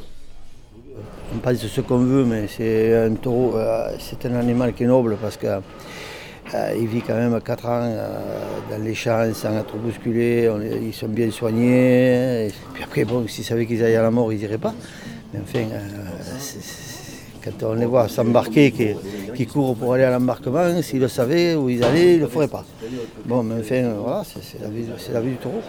On 1.32 1.38
pense 1.38 1.58
ce 1.58 1.82
qu'on 1.82 2.00
veut, 2.00 2.26
mais 2.26 2.48
c'est 2.48 3.06
un 3.06 3.14
taureau, 3.14 3.56
euh, 3.56 3.96
c'est 4.00 4.26
un 4.26 4.34
animal 4.34 4.74
qui 4.74 4.84
est 4.84 4.88
noble 4.88 5.16
parce 5.22 5.38
qu'il 5.38 6.88
vit 6.88 7.04
quand 7.04 7.14
même 7.14 7.40
4 7.40 7.66
ans 7.68 7.70
euh, 7.84 8.20
dans 8.72 8.84
les 8.84 8.96
champs 8.96 9.32
sans 9.32 9.56
être 9.56 9.76
bousculé. 9.78 10.50
Ils 10.82 10.92
sont 10.92 11.08
bien 11.08 11.30
soignés. 11.30 12.48
Et 12.48 12.52
puis 12.74 12.84
après, 12.84 13.06
bon, 13.06 13.28
s'ils 13.28 13.44
savaient 13.44 13.68
qu'ils 13.68 13.84
allaient 13.84 13.98
à 13.98 14.02
la 14.02 14.10
mort, 14.10 14.34
ils 14.34 14.40
n'iraient 14.40 14.58
pas. 14.58 14.74
Mais 15.32 15.40
enfin, 15.44 15.68
euh, 15.72 15.88
quand 17.44 17.68
on 17.68 17.74
les 17.76 17.86
voit 17.86 18.08
s'embarquer, 18.08 18.72
qui, 19.36 19.46
courent 19.46 19.76
pour 19.76 19.94
aller 19.94 20.04
à 20.04 20.10
l'embarquement, 20.10 20.82
s'ils 20.82 21.00
le 21.00 21.10
savaient 21.10 21.54
où 21.54 21.70
ils 21.70 21.84
allaient, 21.84 22.14
ils 22.14 22.18
ne 22.18 22.24
le 22.24 22.28
feraient 22.28 22.48
pas. 22.48 22.66
Bon, 23.26 23.44
mais 23.44 23.60
enfin, 23.60 23.76
euh, 23.76 24.00
voilà, 24.02 24.24
c'est 24.26 25.14
la 25.14 25.22
vie 25.22 25.30
du 25.30 25.38
taureau. 25.38 25.62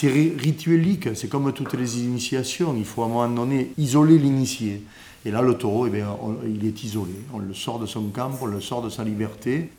C'est 0.00 0.06
ri- 0.06 0.32
rituelique, 0.38 1.16
c'est 1.16 1.26
comme 1.28 1.52
toutes 1.52 1.74
les 1.74 1.98
initiations. 1.98 2.72
Il 2.78 2.84
faut 2.84 3.02
à 3.02 3.06
un 3.06 3.08
moment 3.08 3.28
donné 3.28 3.72
isoler 3.78 4.16
l'initié. 4.16 4.84
Et 5.26 5.32
là, 5.32 5.42
le 5.42 5.54
taureau, 5.54 5.88
eh 5.88 6.02
il 6.46 6.64
est 6.64 6.84
isolé. 6.84 7.14
On 7.34 7.40
le 7.40 7.52
sort 7.52 7.80
de 7.80 7.86
son 7.86 8.02
camp, 8.10 8.30
on 8.40 8.46
le 8.46 8.60
sort 8.60 8.80
de 8.80 8.90
sa 8.90 9.02
liberté. 9.02 9.70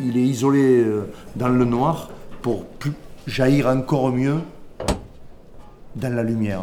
Il 0.00 0.16
est 0.16 0.22
isolé 0.22 0.84
euh, 0.84 1.12
dans 1.34 1.48
le 1.48 1.64
noir 1.64 2.10
pour 2.42 2.64
jaillir 3.26 3.66
encore 3.66 4.12
mieux 4.12 4.38
dans 5.96 6.14
la 6.14 6.22
lumière. 6.22 6.62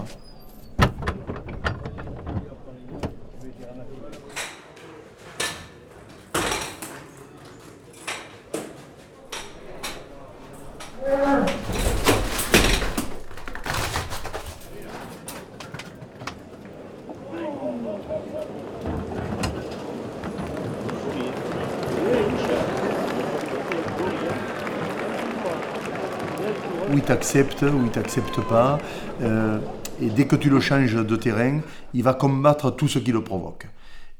Où 26.93 26.97
il 26.97 27.03
t'accepte, 27.03 27.63
où 27.63 27.83
il 27.83 27.89
t'accepte 27.89 28.41
pas. 28.41 28.77
Euh, 29.21 29.59
et 30.01 30.09
dès 30.09 30.25
que 30.25 30.35
tu 30.35 30.49
le 30.49 30.59
changes 30.59 30.95
de 30.95 31.15
terrain, 31.15 31.59
il 31.93 32.03
va 32.03 32.13
combattre 32.13 32.71
tout 32.71 32.87
ce 32.87 32.99
qui 32.99 33.11
le 33.11 33.23
provoque. 33.23 33.67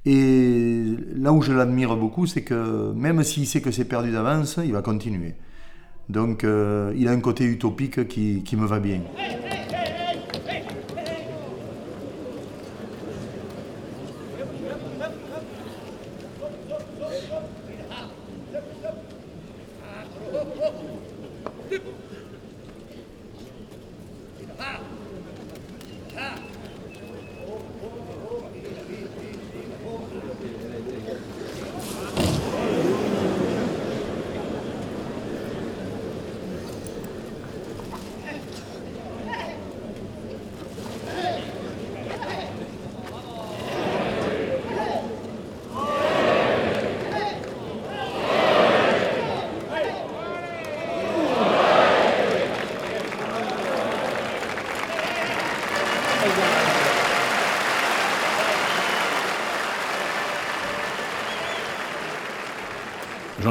Et 0.05 0.83
là 1.15 1.31
où 1.31 1.41
je 1.41 1.53
l'admire 1.53 1.95
beaucoup, 1.95 2.27
c'est 2.27 2.41
que 2.41 2.91
même 2.93 3.23
s'il 3.23 3.47
sait 3.47 3.61
que 3.61 3.71
c'est 3.71 3.85
perdu 3.85 4.11
d'avance, 4.11 4.59
il 4.63 4.73
va 4.73 4.81
continuer. 4.81 5.33
Donc 6.09 6.43
euh, 6.43 6.93
il 6.97 7.07
a 7.07 7.11
un 7.11 7.19
côté 7.21 7.45
utopique 7.45 8.07
qui, 8.07 8.43
qui 8.43 8.57
me 8.57 8.65
va 8.65 8.79
bien. 8.79 9.01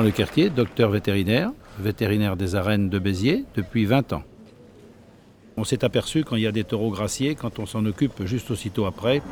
Jean 0.03 0.07
Le 0.07 0.11
Quartier, 0.11 0.51
docteur 0.51 0.91
vétérinaire, 0.91 1.53
vétérinaire 1.79 2.37
des 2.37 2.57
arènes 2.57 2.91
de 2.91 2.99
Béziers 2.99 3.45
depuis 3.55 3.85
20 3.85 4.15
ans. 4.15 4.25
On 5.57 5.63
s'est 5.63 5.85
aperçu 5.85 6.25
quand 6.25 6.35
il 6.35 6.43
y 6.43 6.47
a 6.49 6.51
des 6.51 6.65
taureaux 6.65 6.91
graciés, 6.91 7.37
quand 7.37 7.61
on 7.61 7.67
s'en 7.67 7.87
occupe 7.87 8.25
juste 8.25 8.51
aussitôt 8.51 8.87
après, 8.87 9.23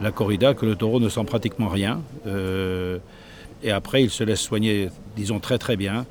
la 0.00 0.12
corrida, 0.12 0.54
que 0.54 0.64
le 0.64 0.76
taureau 0.76 1.00
ne 1.00 1.08
sent 1.08 1.24
pratiquement 1.24 1.68
rien. 1.68 2.02
Euh, 2.28 2.98
et 3.64 3.72
après, 3.72 4.04
il 4.04 4.10
se 4.10 4.22
laisse 4.22 4.38
soigner, 4.38 4.90
disons, 5.16 5.40
très 5.40 5.58
très 5.58 5.76
bien. 5.76 6.06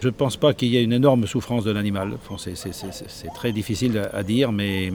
Je 0.00 0.06
ne 0.06 0.12
pense 0.12 0.36
pas 0.36 0.54
qu'il 0.54 0.68
y 0.68 0.76
ait 0.76 0.84
une 0.84 0.92
énorme 0.92 1.26
souffrance 1.26 1.64
de 1.64 1.72
l'animal. 1.72 2.12
Enfin, 2.14 2.36
c'est 2.38 3.34
très 3.34 3.50
difficile 3.50 4.00
à 4.12 4.22
dire, 4.22 4.52
mais 4.52 4.92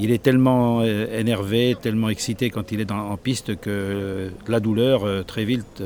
il 0.00 0.10
est 0.10 0.20
tellement 0.20 0.80
euh, 0.80 1.16
énervé, 1.16 1.76
tellement 1.80 2.08
excité 2.08 2.50
quand 2.50 2.72
il 2.72 2.80
est 2.80 2.90
en 2.90 3.16
piste 3.18 3.54
que 3.60 4.32
la 4.48 4.58
douleur, 4.58 5.04
euh, 5.04 5.22
très 5.22 5.44
vite, 5.44 5.80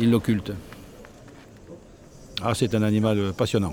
il 0.00 0.10
l'occulte. 0.10 0.52
Ah, 2.42 2.54
c'est 2.54 2.74
un 2.74 2.82
animal 2.82 3.32
passionnant. 3.36 3.72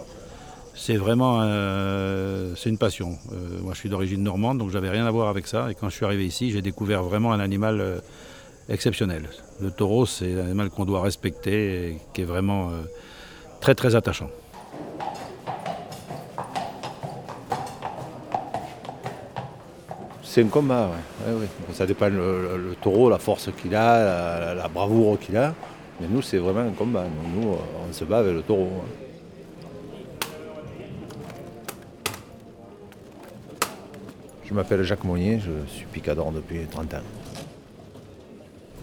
C'est 0.76 0.96
vraiment 0.96 1.40
euh, 1.42 2.56
une 2.66 2.78
passion. 2.78 3.18
Euh, 3.32 3.62
moi, 3.62 3.74
je 3.74 3.80
suis 3.80 3.90
d'origine 3.90 4.24
normande, 4.24 4.58
donc 4.58 4.72
j'avais 4.72 4.90
rien 4.90 5.06
à 5.06 5.12
voir 5.12 5.28
avec 5.28 5.48
ça. 5.48 5.70
Et 5.70 5.76
quand 5.76 5.90
je 5.90 5.96
suis 5.96 6.06
arrivé 6.06 6.26
ici, 6.26 6.52
j'ai 6.52 6.62
découvert 6.62 7.04
vraiment 7.04 7.32
un 7.32 7.40
animal 7.40 7.82
euh, 7.82 8.00
exceptionnel. 8.70 9.30
Le 9.62 9.70
taureau, 9.70 10.06
c'est 10.06 10.34
un 10.34 10.46
animal 10.46 10.70
qu'on 10.70 10.86
doit 10.86 11.02
respecter 11.02 11.90
et 11.90 11.98
qui 12.14 12.22
est 12.22 12.26
vraiment 12.26 12.72
très 13.60 13.76
très 13.76 13.96
attachant. 13.96 14.30
C'est 20.24 20.42
un 20.42 20.48
combat, 20.48 20.90
ouais. 21.28 21.48
Ça 21.74 21.86
dépend 21.86 22.10
le, 22.10 22.76
taureau, 22.82 23.10
la 23.10 23.20
force 23.20 23.50
qu'il 23.62 23.76
a, 23.76 24.56
la 24.56 24.68
bravoure 24.68 25.20
qu'il 25.20 25.38
a. 25.38 25.54
Mais 26.04 26.10
nous, 26.14 26.22
c'est 26.22 26.38
vraiment 26.38 26.60
un 26.60 26.72
combat. 26.72 27.06
Nous, 27.34 27.48
on 27.48 27.94
se 27.94 28.04
bat 28.04 28.18
avec 28.18 28.34
le 28.34 28.42
taureau. 28.42 28.70
Hein. 28.82 28.90
Je 34.44 34.54
m'appelle 34.54 34.84
Jacques 34.84 35.06
Monnier, 35.06 35.40
je 35.40 35.66
suis 35.72 35.86
picador 35.86 36.34
depuis 36.34 36.66
30 36.70 36.96
ans. 36.96 36.98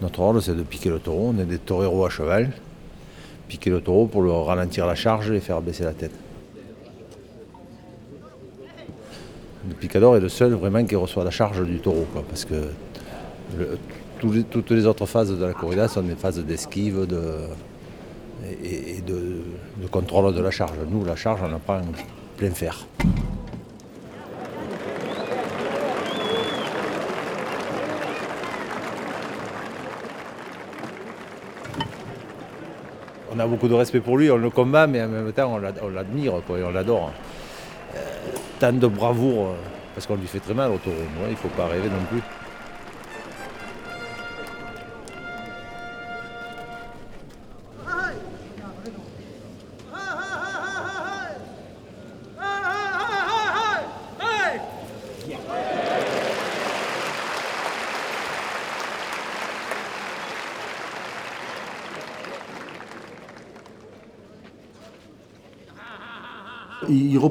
Notre 0.01 0.19
rôle, 0.19 0.41
c'est 0.41 0.55
de 0.55 0.63
piquer 0.63 0.89
le 0.89 0.97
taureau. 0.97 1.31
On 1.35 1.39
est 1.39 1.45
des 1.45 1.59
toreros 1.59 2.07
à 2.07 2.09
cheval. 2.09 2.53
Piquer 3.47 3.69
le 3.69 3.81
taureau 3.81 4.07
pour 4.07 4.23
le 4.23 4.31
ralentir 4.31 4.87
la 4.87 4.95
charge 4.95 5.29
et 5.29 5.39
faire 5.39 5.61
baisser 5.61 5.83
la 5.83 5.93
tête. 5.93 6.15
Le 9.69 9.75
picador 9.75 10.17
est 10.17 10.21
le 10.21 10.29
seul 10.29 10.53
vraiment 10.53 10.83
qui 10.83 10.95
reçoit 10.95 11.23
la 11.23 11.29
charge 11.29 11.63
du 11.63 11.77
taureau, 11.81 12.07
parce 12.27 12.45
que 12.45 12.71
toutes 14.21 14.69
les 14.69 14.85
autres 14.85 15.07
phases 15.07 15.35
de 15.35 15.43
la 15.43 15.53
corrida 15.53 15.87
sont 15.87 16.03
des 16.03 16.15
phases 16.15 16.39
d'esquive 16.39 17.07
et, 18.63 19.01
de, 19.01 19.87
contrôle 19.89 20.33
de 20.33 20.41
la 20.41 20.51
charge. 20.51 20.77
Nous, 20.89 21.03
la 21.03 21.15
charge, 21.15 21.41
on 21.43 21.53
en 21.53 21.59
prend 21.59 21.81
plein 22.37 22.51
fer. 22.51 22.85
On 33.33 33.39
a 33.39 33.47
beaucoup 33.47 33.69
de 33.69 33.73
respect 33.73 34.01
pour 34.01 34.17
lui, 34.17 34.29
on 34.29 34.37
le 34.37 34.49
combat, 34.49 34.87
mais 34.87 35.01
en 35.01 35.07
même 35.07 35.31
temps, 35.31 35.53
on 35.81 35.87
l'admire, 35.87 36.33
on 36.47 36.69
l'adore. 36.69 37.11
Euh, 37.95 37.99
tant 38.59 38.73
de 38.73 38.87
bravoure, 38.87 39.47
euh, 39.47 39.53
parce 39.95 40.05
qu'on 40.05 40.15
lui 40.15 40.27
fait 40.27 40.39
très 40.39 40.53
mal 40.53 40.71
au 40.71 40.77
taureau. 40.77 40.95
Il 41.25 41.31
ne 41.31 41.35
faut 41.35 41.47
pas 41.49 41.65
rêver 41.65 41.89
non 41.89 42.05
plus. 42.09 42.21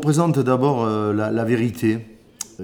Représente 0.00 0.38
d'abord 0.38 0.82
euh, 0.82 1.12
la, 1.12 1.44
vérité. 1.44 1.98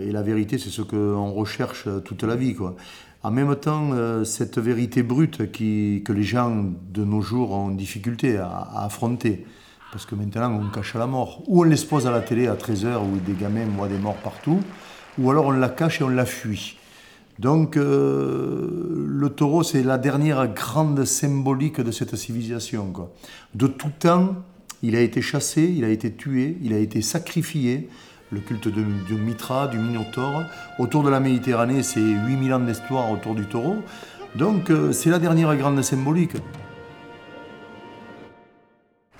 Et 0.00 0.10
la 0.10 0.22
vérité, 0.22 0.56
c'est 0.56 0.70
ce 0.70 0.80
qu'on 0.80 1.30
recherche 1.32 1.86
toute 2.02 2.22
la 2.22 2.34
vie. 2.34 2.54
Quoi. 2.54 2.76
En 3.22 3.30
même 3.30 3.54
temps, 3.56 3.90
euh, 3.92 4.24
cette 4.24 4.58
vérité 4.58 5.02
brute 5.02 5.52
que 5.52 6.12
les 6.14 6.22
gens 6.22 6.64
de 6.94 7.04
nos 7.04 7.20
jours 7.20 7.50
ont 7.50 7.68
difficulté 7.68 8.38
à, 8.38 8.70
affronter. 8.74 9.44
Parce 9.92 10.06
que 10.06 10.14
maintenant, 10.14 10.50
on 10.50 10.70
cache 10.70 10.94
la 10.94 11.06
mort. 11.06 11.42
Ou 11.46 11.60
on 11.60 11.64
l'expose 11.64 12.06
à 12.06 12.10
la 12.10 12.22
télé 12.22 12.46
à 12.46 12.54
13h 12.54 13.02
où 13.02 13.18
des 13.18 13.34
gamins 13.34 13.66
voient 13.76 13.88
des 13.88 13.98
morts 13.98 14.16
partout, 14.16 14.62
ou 15.18 15.30
alors 15.30 15.44
on 15.44 15.50
la 15.50 15.68
cache 15.68 16.00
et 16.00 16.04
on 16.04 16.08
la 16.08 16.24
fuit. 16.24 16.78
Donc, 17.38 17.76
euh, 17.76 19.04
le 19.06 19.28
taureau, 19.28 19.62
c'est 19.62 19.82
la 19.82 19.98
dernière 19.98 20.48
grande 20.48 21.04
symbolique 21.04 21.82
de 21.82 21.90
cette 21.90 22.16
civilisation. 22.16 22.92
Quoi. 22.92 23.12
De 23.54 23.66
tout 23.66 23.92
temps, 23.98 24.36
il 24.82 24.96
a 24.96 25.00
été 25.00 25.22
chassé, 25.22 25.62
il 25.62 25.84
a 25.84 25.88
été 25.88 26.12
tué, 26.12 26.56
il 26.62 26.72
a 26.72 26.78
été 26.78 27.02
sacrifié. 27.02 27.88
Le 28.32 28.40
culte 28.40 28.66
de, 28.66 28.82
Mitra, 29.14 29.68
du 29.68 29.78
Minotaure. 29.78 30.42
Autour 30.80 31.04
de 31.04 31.10
la 31.10 31.20
Méditerranée, 31.20 31.84
c'est 31.84 32.00
8000 32.00 32.54
ans 32.54 32.58
d'histoire 32.58 33.10
autour 33.10 33.36
du 33.36 33.46
taureau. 33.46 33.76
Donc 34.34 34.70
euh, 34.70 34.92
c'est 34.92 35.10
la 35.10 35.20
dernière 35.20 35.54
grande 35.56 35.80
symbolique. 35.82 36.32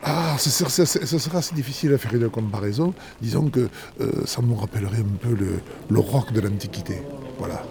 Ah, 0.03 0.37
ce 0.39 0.51
sera, 0.51 1.39
assez 1.39 1.55
difficile 1.55 1.95
à 1.95 1.99
faire 1.99 2.15
une 2.15 2.29
comparaison. 2.29 2.95
Disons 3.23 3.49
que 3.49 3.69
euh, 4.01 4.11
ça 4.25 4.43
me 4.43 4.55
rappellerait 4.55 4.99
un 4.99 5.17
peu 5.21 5.35
le, 5.35 5.99
rock 6.01 6.33
de 6.33 6.41
l'Antiquité. 6.41 7.01
Voilà. 7.39 7.63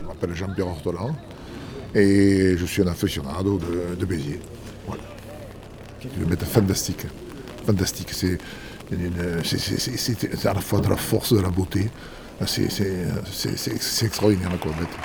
Je 0.00 0.06
m'appelle 0.06 0.34
Jean-Pierre 0.34 0.68
Ortolan 0.68 1.14
et 1.94 2.56
je 2.56 2.64
suis 2.64 2.82
un 2.82 2.86
aficionado 2.86 3.58
de, 3.58 3.94
de 3.94 4.04
Béziers. 4.06 4.40
Mettre 6.28 6.46
fantastique. 6.46 7.06
Fantastique. 7.66 8.12
C'est 8.12 8.38
à 10.46 10.54
la 10.54 10.60
fois 10.60 10.80
de 10.80 10.88
la 10.88 10.96
force, 10.96 11.32
de 11.32 11.40
la 11.40 11.50
beauté. 11.50 11.90
C'est 12.46 14.02
extraordinaire 14.02 14.50
la 14.50 14.56
mettre. 14.56 14.98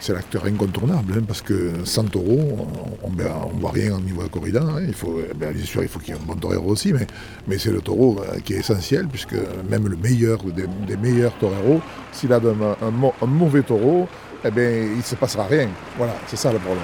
C'est 0.00 0.14
l'acteur 0.14 0.46
incontournable, 0.46 1.14
hein, 1.16 1.22
parce 1.24 1.42
que 1.42 1.84
sans 1.84 2.02
taureau, 2.02 2.68
on 3.04 3.10
ne 3.10 3.60
voit 3.60 3.70
rien 3.70 3.94
au 3.94 4.00
niveau 4.00 4.18
de 4.18 4.24
la 4.24 4.28
corrida. 4.30 4.60
Hein. 4.60 4.82
Il 4.84 4.94
faut, 4.94 5.20
bien 5.36 5.52
sûr, 5.64 5.84
il 5.84 5.88
faut 5.88 6.00
qu'il 6.00 6.12
y 6.12 6.16
ait 6.16 6.20
un 6.20 6.24
bon 6.26 6.34
torero 6.34 6.70
aussi, 6.70 6.92
mais, 6.92 7.58
c'est 7.58 7.70
le 7.70 7.80
taureau 7.80 8.20
euh, 8.20 8.40
qui 8.40 8.54
est 8.54 8.58
essentiel, 8.58 9.06
puisque 9.06 9.36
même 9.70 9.86
le 9.86 9.96
meilleur 9.96 10.42
des, 10.42 10.96
meilleurs 10.96 11.34
toreros, 11.38 11.80
s'il 12.10 12.32
a 12.32 12.38
un, 12.38 12.84
un, 12.84 13.26
mauvais 13.26 13.62
taureau, 13.62 14.08
eh 14.44 14.50
bien, 14.50 14.70
il 14.72 14.96
ne 14.96 15.02
se 15.02 15.14
passera 15.14 15.46
rien. 15.46 15.68
Voilà, 15.96 16.16
c'est 16.26 16.36
ça 16.36 16.52
le 16.52 16.58
problème. 16.58 16.82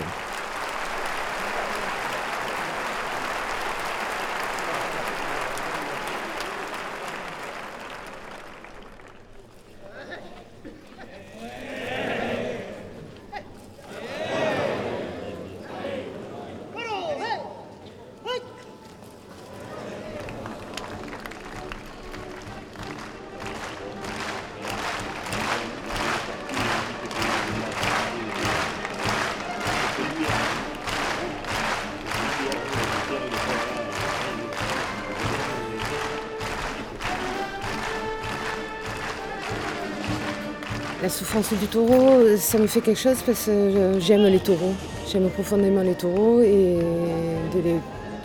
La 41.08 41.14
souffrance 41.14 41.54
du 41.54 41.66
taureau, 41.68 42.36
ça 42.36 42.58
me 42.58 42.66
fait 42.66 42.82
quelque 42.82 43.00
chose 43.00 43.22
parce 43.24 43.46
que 43.46 43.98
j'aime 43.98 44.24
les 44.24 44.40
taureaux. 44.40 44.74
J'aime 45.10 45.30
profondément 45.30 45.80
les 45.80 45.94
taureaux 45.94 46.42
et 46.42 46.80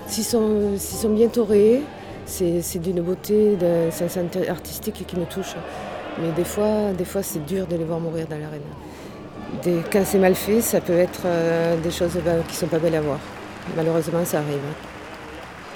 s'ils 0.06 0.26
sont, 0.26 1.10
bien 1.12 1.30
taurés, 1.30 1.82
c'est 2.26 2.80
d'une 2.80 3.00
beauté, 3.00 3.56
d'un 3.56 3.90
sens 3.90 4.18
artistique 4.50 5.06
qui 5.08 5.16
me 5.16 5.24
touche. 5.24 5.56
Mais 6.22 6.34
des 6.34 6.44
fois, 6.44 6.92
des 6.92 7.06
fois 7.06 7.24
c'est 7.24 7.46
dur 7.46 7.68
de 7.68 7.78
les 7.78 7.86
voir 7.86 8.02
mourir 8.02 8.28
dans 8.28 8.38
l'arène. 8.38 9.80
Quand 9.90 10.04
c'est 10.04 10.20
mal 10.20 10.36
fait, 10.36 10.60
ça 10.60 10.82
peut 10.82 10.98
être 10.98 11.22
euh, 11.26 11.78
des 11.78 11.90
choses 11.90 12.20
bah, 12.26 12.34
qui 12.50 12.56
ne 12.56 12.60
sont 12.60 12.68
pas 12.68 12.80
belles 12.80 12.96
à 12.96 13.02
voir. 13.02 13.20
Malheureusement, 13.78 14.26
ça 14.26 14.40
arrive. 14.40 14.60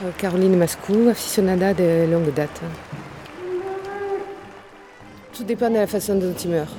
Euh, 0.04 0.10
Caroline 0.18 0.58
Mascou, 0.58 1.08
aficionada 1.10 1.74
de 1.74 2.06
longue 2.12 2.34
date. 2.34 2.62
Tout 5.32 5.46
dépend 5.46 5.70
de 5.70 5.76
la 5.76 5.88
façon 5.88 6.16
dont 6.16 6.34
il 6.34 6.50
meurt. 6.50 6.74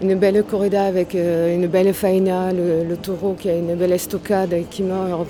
Une 0.00 0.14
belle 0.14 0.44
corrida 0.44 0.84
avec 0.84 1.16
euh, 1.16 1.52
une 1.52 1.66
belle 1.66 1.92
faina, 1.92 2.52
le, 2.52 2.96
taureau 2.96 3.34
qui 3.34 3.50
a 3.50 3.56
une 3.56 3.74
belle 3.74 3.92
estocade 3.92 4.54
qui 4.70 4.84
meurt 4.84 5.26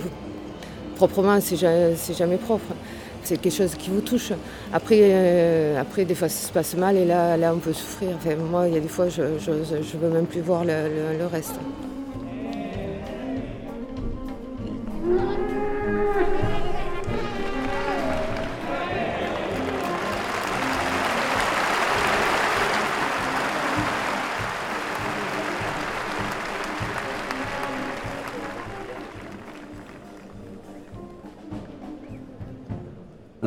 proprement, 0.96 1.40
c'est 1.40 1.56
jamais, 1.56 2.36
propre. 2.36 2.74
C'est 3.22 3.40
quelque 3.40 3.54
chose 3.54 3.74
qui 3.76 3.88
vous 3.88 4.02
touche. 4.02 4.32
Après, 4.72 4.98
euh, 5.00 5.80
après, 5.80 6.04
des 6.04 6.14
fois, 6.14 6.28
ça 6.28 6.48
se 6.48 6.52
passe 6.52 6.76
mal 6.76 6.96
et 6.96 7.06
là, 7.06 7.36
là 7.36 7.54
on 7.54 7.58
peut 7.58 7.72
souffrir. 7.72 8.10
moi, 8.50 8.68
il 8.68 8.74
y 8.74 8.76
a 8.76 8.80
des 8.80 8.88
fois, 8.88 9.08
je 9.08 9.22
ne 9.22 10.00
veux 10.00 10.10
même 10.10 10.26
plus 10.26 10.40
voir 10.40 10.64
le 10.64 11.26
reste. 11.32 11.54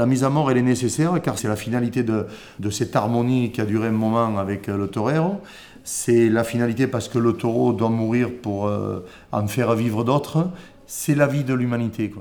La 0.02 0.08
mise 0.08 0.24
à 0.24 0.32
mort, 0.32 0.50
elle 0.50 0.58
est 0.58 0.64
nécessaire 0.64 1.22
car 1.22 1.38
c'est 1.38 1.48
la 1.48 1.56
finalité 1.56 2.02
de, 2.02 2.26
cette 2.72 2.96
harmonie 2.96 3.52
qui 3.52 3.62
a 3.62 3.66
duré 3.66 3.90
un 3.90 3.92
moment 3.92 4.40
avec 4.40 4.68
euh, 4.68 4.76
le 4.76 4.88
torero. 4.88 5.42
C'est 5.84 6.28
la 6.28 6.44
finalité 6.44 6.88
parce 6.88 7.08
que 7.08 7.20
le 7.20 7.34
taureau 7.34 7.72
doit 7.72 7.92
mourir 7.92 8.30
pour 8.42 8.66
euh, 8.66 9.06
en 9.32 9.46
faire 9.46 9.76
vivre 9.76 10.04
d'autres. 10.04 10.50
C'est 10.88 11.14
la 11.14 11.28
vie 11.28 11.44
de 11.44 11.54
l'humanité. 11.54 12.12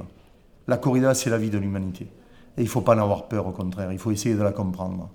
La 0.68 0.76
corrida, 0.76 1.14
c'est 1.14 1.30
la 1.30 1.38
vie 1.38 1.48
de 1.48 1.56
l'humanité. 1.56 2.04
Et 2.04 2.60
il 2.60 2.64
ne 2.64 2.68
faut 2.68 2.82
pas 2.82 2.94
en 2.94 2.98
avoir 2.98 3.28
peur, 3.28 3.46
au 3.46 3.52
contraire. 3.52 3.90
Il 3.92 3.98
faut 3.98 4.10
essayer 4.10 4.34
de 4.34 4.42
la 4.42 4.52
comprendre. 4.52 5.08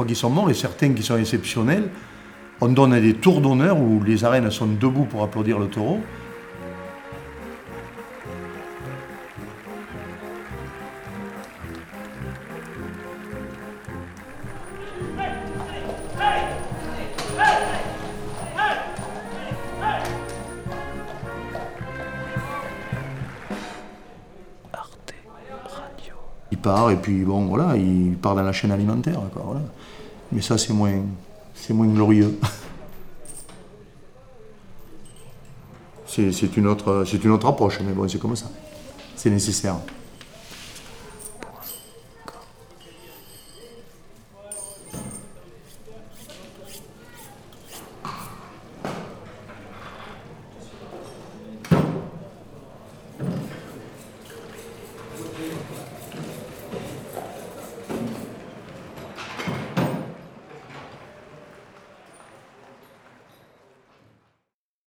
Fois 0.00 0.06
qu'ils 0.06 0.16
sont 0.16 0.30
morts, 0.30 0.48
et 0.48 0.54
certains 0.54 0.94
qui 0.94 1.02
sont 1.02 1.18
exceptionnels, 1.18 1.90
on 2.62 2.68
donne 2.68 2.98
des 2.98 3.12
tours 3.12 3.42
d'honneur 3.42 3.78
où 3.78 4.02
les 4.02 4.24
arènes 4.24 4.50
sont 4.50 4.66
debout 4.66 5.04
pour 5.04 5.22
applaudir 5.22 5.58
le 5.58 5.66
taureau. 5.66 6.00
part, 26.60 26.90
et 26.90 26.96
puis 26.96 27.24
bon, 27.24 27.46
voilà, 27.46 27.76
il 27.76 28.16
part 28.20 28.34
dans 28.34 28.42
la 28.42 28.52
chaîne 28.52 28.70
alimentaire. 28.70 29.20
voilà. 29.34 29.60
Mais 30.32 30.42
ça, 30.42 30.56
c'est 30.58 30.72
moins, 30.72 30.92
c'est 31.54 31.74
moins 31.74 31.86
glorieux. 31.88 32.38
c'est, 36.06 36.56
une 36.56 36.66
autre, 36.66 37.04
c'est 37.06 37.22
une 37.24 37.30
autre 37.30 37.46
approche, 37.46 37.80
mais 37.80 37.92
bon, 37.92 38.08
c'est 38.08 38.18
comme 38.18 38.36
ça. 38.36 38.50
C'est 39.16 39.30
nécessaire. 39.30 39.76